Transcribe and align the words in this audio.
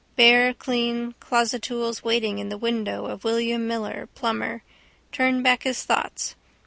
Bare 0.15 0.51
clean 0.55 1.13
closestools 1.21 2.03
waiting 2.03 2.39
in 2.39 2.49
the 2.49 2.57
window 2.57 3.05
of 3.05 3.23
William 3.23 3.67
Miller, 3.67 4.09
plumber, 4.15 4.63
turned 5.11 5.43
back 5.43 5.61
his 5.61 5.83
thoughts. 5.83 6.33